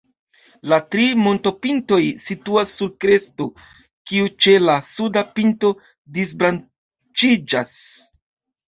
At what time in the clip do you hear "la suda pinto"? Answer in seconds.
4.65-5.73